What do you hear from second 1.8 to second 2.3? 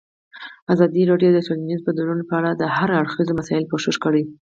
بدلون